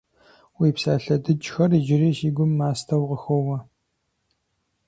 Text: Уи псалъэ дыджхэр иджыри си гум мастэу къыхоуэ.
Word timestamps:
Уи 0.59 0.69
псалъэ 0.75 1.15
дыджхэр 1.23 1.71
иджыри 1.77 2.11
си 2.17 2.29
гум 2.35 2.51
мастэу 2.59 3.03
къыхоуэ. 3.09 3.57